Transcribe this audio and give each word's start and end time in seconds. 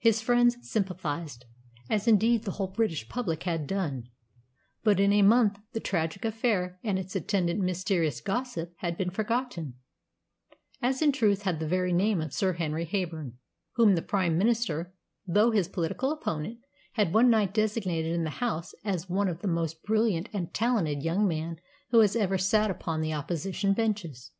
His 0.00 0.20
friends 0.20 0.56
sympathised, 0.68 1.44
as 1.88 2.08
indeed 2.08 2.42
the 2.42 2.50
whole 2.50 2.66
British 2.66 3.08
public 3.08 3.44
had 3.44 3.68
done; 3.68 4.08
but 4.82 4.98
in 4.98 5.12
a 5.12 5.22
month 5.22 5.60
the 5.74 5.78
tragic 5.78 6.24
affair 6.24 6.80
and 6.82 6.98
its 6.98 7.14
attendant 7.14 7.60
mysterious 7.60 8.20
gossip 8.20 8.72
had 8.78 8.96
been 8.98 9.10
forgotten, 9.10 9.74
as 10.82 11.00
in 11.02 11.12
truth 11.12 11.42
had 11.42 11.60
the 11.60 11.68
very 11.68 11.92
name 11.92 12.20
of 12.20 12.32
Sir 12.32 12.54
Henry 12.54 12.84
Heyburn, 12.84 13.34
whom 13.74 13.94
the 13.94 14.02
Prime 14.02 14.36
Minister, 14.36 14.92
though 15.24 15.52
his 15.52 15.68
political 15.68 16.10
opponent, 16.10 16.58
had 16.94 17.14
one 17.14 17.30
night 17.30 17.54
designated 17.54 18.12
in 18.12 18.24
the 18.24 18.40
House 18.40 18.74
as 18.84 19.08
"one 19.08 19.28
of 19.28 19.40
the 19.40 19.46
most 19.46 19.84
brilliant 19.84 20.28
and 20.32 20.52
talented 20.52 21.04
young 21.04 21.28
men 21.28 21.60
who 21.90 22.00
has 22.00 22.16
ever 22.16 22.36
sat 22.38 22.72
upon 22.72 23.00
the 23.02 23.14
Opposition 23.14 23.72
benches." 23.72 24.32